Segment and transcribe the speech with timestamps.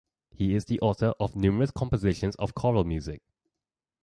[0.31, 3.21] He is the author of numerous compositions of choral music.